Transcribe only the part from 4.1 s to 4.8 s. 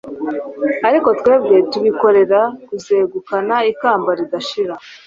ridashira